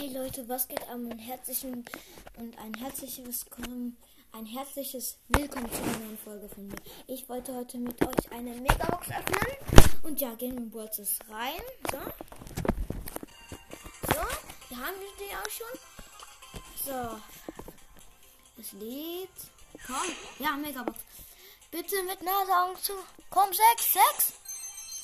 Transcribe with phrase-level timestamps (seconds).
[0.00, 1.84] Hey Leute, was geht am und herzlichen
[2.38, 3.98] und ein herzliches Willkommen,
[4.32, 6.76] ein herzliches Willkommen zu einer neuen Folge von mir.
[7.06, 11.60] Ich wollte heute mit euch eine Megabox öffnen und ja, gehen wir Brawlers rein.
[11.90, 11.98] So.
[14.14, 14.22] So,
[14.70, 15.78] hier haben wir die auch schon.
[16.86, 17.20] So.
[18.58, 19.28] Es lädt.
[19.86, 20.14] Komm.
[20.38, 20.98] Ja, Megabox.
[21.70, 22.94] Bitte mit Nase zu.
[23.28, 24.32] Komm, 6, 6.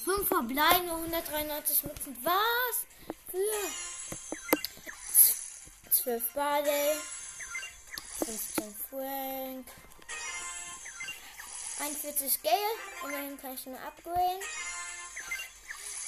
[0.07, 2.17] 5 verbleibende 193 Münzen.
[2.23, 2.87] Was?
[3.31, 3.96] Für
[6.07, 6.95] 12 Barley,
[8.25, 9.67] 15 Frank,
[11.81, 12.55] 41 Gale,
[13.03, 14.41] immerhin kann ich nur upgraden.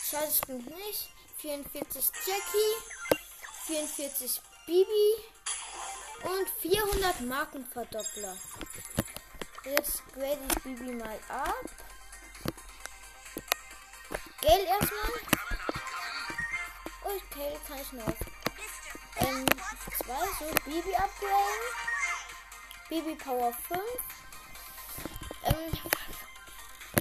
[0.08, 1.10] Schade, es stimmt nicht.
[1.38, 3.24] 44 Jackie,
[3.66, 5.14] 44 Bibi
[6.22, 8.36] und 400 Markenverdoppler.
[9.64, 11.64] Jetzt grade ich Bibi mal ab.
[14.42, 15.10] Gale erstmal.
[17.02, 18.27] Und Gale kann ich noch
[19.20, 19.46] ähm,
[20.02, 21.64] zwei, so Bibi upgraden.
[22.88, 23.80] Bibi Power 5.
[25.44, 25.72] Ähm,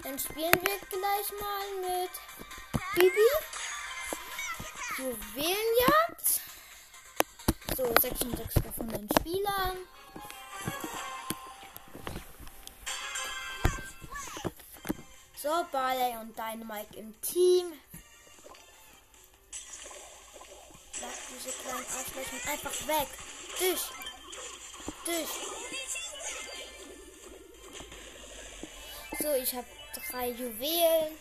[0.03, 2.11] dann spielen wir gleich mal mit
[2.95, 3.27] Bibi.
[4.97, 6.41] Juwelenjagd.
[7.75, 9.77] So, 66 von den Spielern.
[15.35, 17.73] So, Barley und Dynamite im Team.
[21.37, 23.07] Diese kleinen Arschlöcher einfach weg.
[23.59, 23.81] Dich.
[25.05, 25.29] Dich.
[29.19, 29.67] So, ich habe
[30.09, 31.17] drei Juwelen.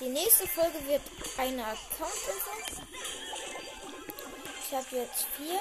[0.00, 1.02] Die nächste Folge wird
[1.36, 2.50] eine Account-Info.
[4.64, 5.60] Ich habe jetzt vier.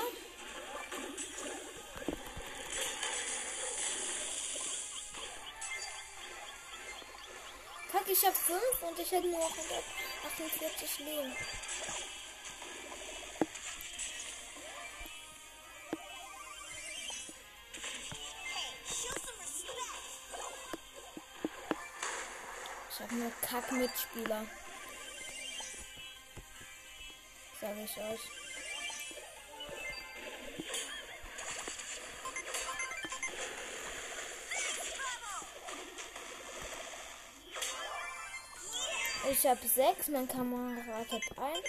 [8.12, 11.36] Ich habe 5 und ich hätte nur 148 Leben.
[22.92, 24.46] Ich habe nur Kack-Mitspieler.
[27.62, 28.49] Sag ich euch.
[39.32, 41.62] Ich habe sechs, mein Kamerad hat ein.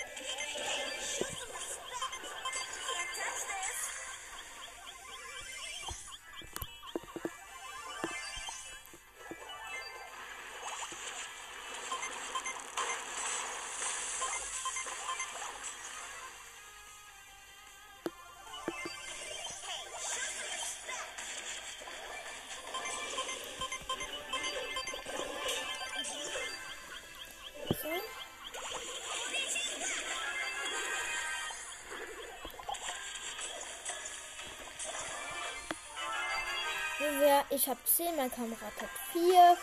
[37.52, 39.56] Ich habe 10, mein Kamerad hat 4.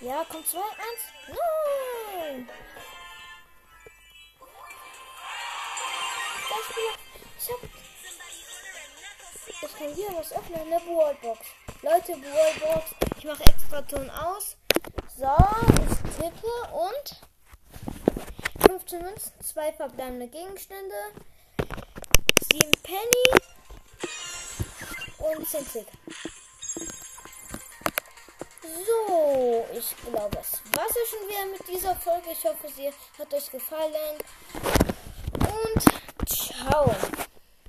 [0.00, 0.66] Ja, kommt 2, 1.
[1.28, 2.50] Nein!
[7.38, 7.60] Ich hab.
[9.62, 11.40] Ich kann hier was öffnen, eine Wallbox.
[11.80, 12.90] Leute, Wallbox.
[13.16, 14.56] Ich mache extra Ton aus.
[15.18, 17.20] So, ich tippe und
[18.68, 20.94] 15 Münzen, 2 verbleibende Gegenstände,
[22.52, 23.30] 7 Penny
[25.16, 25.86] und 10 Tick.
[28.62, 32.32] So, ich glaube, es war's ja schon wieder mit dieser Folge.
[32.32, 34.18] Ich hoffe, sie hat euch gefallen.
[35.40, 36.94] Und ciao.